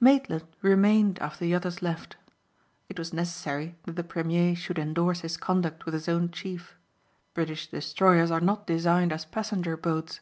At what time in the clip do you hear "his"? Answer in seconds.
5.20-5.36, 5.92-6.08